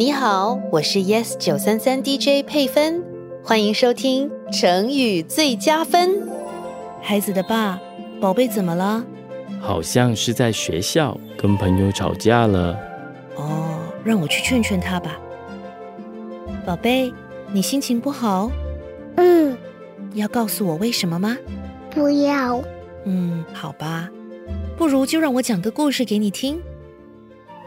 [0.00, 3.04] 你好，我是 Yes 九三三 DJ 佩芬，
[3.44, 6.26] 欢迎收听成语最佳分。
[7.02, 7.78] 孩子的爸，
[8.18, 9.04] 宝贝怎么了？
[9.60, 12.74] 好像是在学校跟朋友吵架了。
[13.36, 15.20] 哦，让我去劝劝他吧。
[16.64, 17.12] 宝贝，
[17.52, 18.50] 你心情不好？
[19.16, 19.54] 嗯，
[20.14, 21.36] 要告诉我为什么吗？
[21.90, 22.64] 不要。
[23.04, 24.08] 嗯，好吧。
[24.78, 26.58] 不如就让我讲个故事给你听。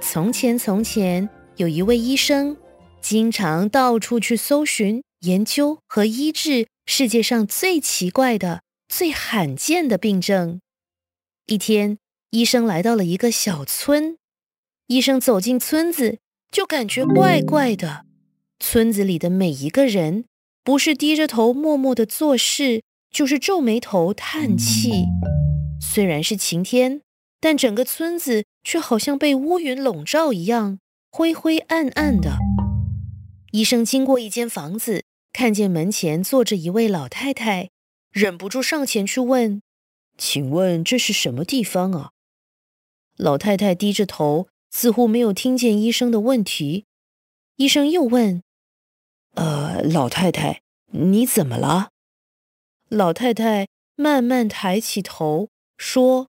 [0.02, 2.58] 从前，从前有一位医生，
[3.00, 10.60] 经常到处去搜寻、研究和医治世界上最奇怪的、最罕见的病症。
[11.46, 12.00] 一天，
[12.32, 14.18] 医生来到了一个小村。
[14.88, 16.18] 医生走进村子，
[16.52, 18.06] 就感觉怪怪的。
[18.60, 20.26] 村子里的每一个人，
[20.64, 22.82] 不是低着头默默的做事，
[23.12, 25.06] 就是皱眉头叹气。
[25.80, 27.02] 虽然是晴天，
[27.40, 30.80] 但整个村子却好像被乌云笼罩一样，
[31.16, 32.40] 灰灰暗暗的。
[33.52, 37.70] 医生经过一间房子，看见门前坐着一位老太太，
[38.10, 39.62] 忍不住上前去问
[40.18, 42.14] ：“请问这是什么地方啊？”
[43.16, 46.86] 老太太低着头，似乎没有听见医生的问题。
[47.58, 48.42] 医生又问
[49.38, 51.92] ：“呃，老太太，你怎么了？”
[52.90, 55.50] 老太太慢慢抬起头。
[55.78, 56.30] 说：“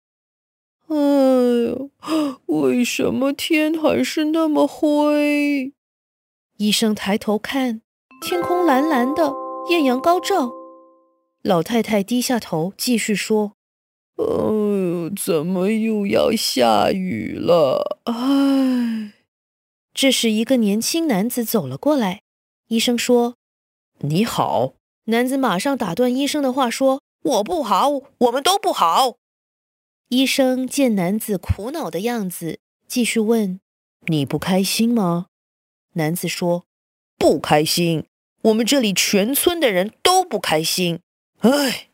[0.92, 1.90] 哎呦，
[2.48, 5.74] 为什么天还是那么灰？”
[6.58, 7.82] 医生抬头看，
[8.22, 9.34] 天空蓝蓝的，
[9.70, 10.52] 艳阳高照。
[11.44, 13.54] 老太太低下头，继续说
[14.20, 18.00] ：“哎呦，怎么又要下雨了？
[18.04, 19.14] 唉。”
[19.96, 22.22] 这时，一个年轻男子走了过来。
[22.68, 23.36] 医生说
[24.02, 24.74] ：“你好。”
[25.06, 29.16] 男子马上打断医生的话说：“我不好，我们都不好。”
[30.12, 33.62] 医生见男子苦恼的样子，继续问
[34.08, 35.28] ：“你不开心吗？”
[35.96, 36.66] 男子说
[37.18, 38.08] ：“不开心，
[38.42, 41.00] 我们这里全村的人都不开心。”
[41.40, 41.92] 唉，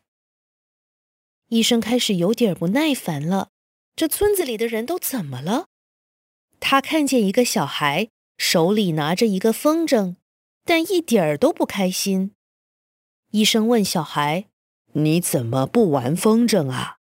[1.50, 3.50] 医生开始有点不耐烦了。
[3.96, 5.68] 这村子里的人都怎么了？
[6.60, 10.16] 他看见一个小孩手里拿着一个风筝，
[10.66, 12.32] 但一点儿都不开心。
[13.30, 14.48] 医生问小孩
[14.94, 16.96] ：“你怎么不玩风筝啊？”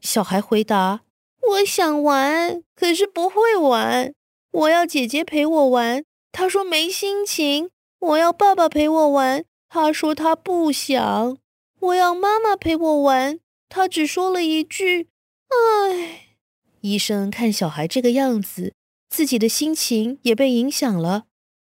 [0.00, 1.02] 小孩回答
[1.50, 4.12] ：“我想玩，可是不会玩。
[4.50, 7.70] 我要姐姐陪我玩，她说没心情。
[8.00, 11.36] 我要爸爸陪我玩，他说他不想。
[11.80, 15.08] 我要妈妈陪我玩，他只说了一句
[15.50, 16.36] ：‘唉。’
[16.82, 18.72] 医生看小孩这个样子，
[19.08, 21.24] 自己的心情也被影响了。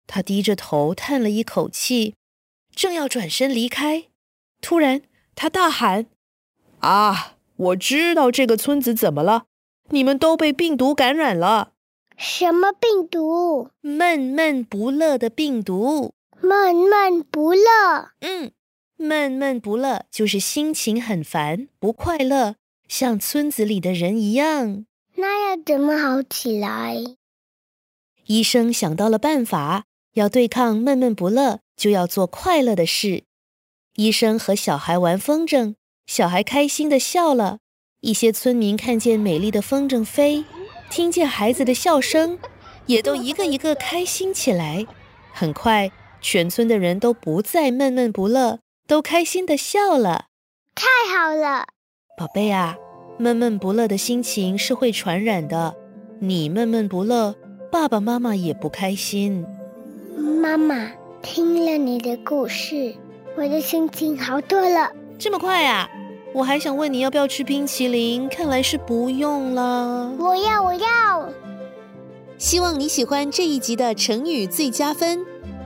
[0.07, 2.15] 他低着头叹了一口气，
[2.75, 4.09] 正要转身离开，
[4.61, 5.01] 突然
[5.35, 6.09] 他大喊
[6.81, 9.47] ：‘啊！’我知道这个村子怎么了？
[9.91, 11.73] 你们都被病毒感染了。
[12.17, 13.71] 什么病毒？
[13.81, 16.15] 闷闷不乐的病毒。
[16.41, 18.11] 闷闷不乐。
[18.21, 18.53] 嗯，
[18.97, 24.87] 闷闷不乐就是心情很烦，不快乐，像村子里的人一样。
[25.17, 26.97] 那要怎么好起来？
[28.27, 33.25] 医生想到了办法，要对抗闷闷不乐，就要做快乐的事。
[33.95, 35.75] 医生和小孩玩风筝。
[36.09, 37.59] 小孩开心的笑了，
[38.01, 40.43] 一些村民看见美丽的风筝飞，
[40.91, 42.39] 听见孩子的笑声，
[42.87, 44.87] 也都一个一个开心起来。
[45.35, 45.93] 很快，
[46.23, 50.25] 全村的人都不再闷闷不乐，都开心的笑了。
[50.75, 51.67] 太好了，
[52.17, 52.79] 宝贝啊，
[53.19, 55.77] 闷闷不乐的心情是会传染的。
[56.21, 57.37] 你闷闷不乐，
[57.71, 59.45] 爸爸妈妈也不开心。
[60.17, 60.91] 妈妈
[61.21, 62.95] 听了你的故事，
[63.37, 64.91] 我的心情好多了。
[65.19, 65.89] 这么快啊？
[66.33, 70.13] 我还想问你要不要吃冰淇淋，看来是不用了。
[70.19, 71.29] 我要，我要。
[72.37, 75.19] 希望你喜欢这一集的成语最佳分。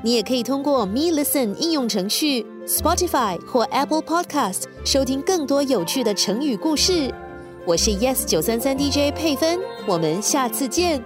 [0.02, 7.12] 你也可以通过 Me Listen 应用程序、Spotify 或 Apple Podcast 收听更多有趣的成语故事。
[7.66, 11.04] 我是 Yes 九三三 DJ 佩芬，我们下次见。